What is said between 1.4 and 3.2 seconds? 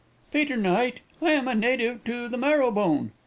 a native to the marrow bone.